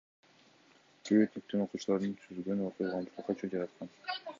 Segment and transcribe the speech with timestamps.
[1.09, 3.97] Жөө өтмөктөн окуучуларды сүзгөн окуя коомчулукта чуу жараткан.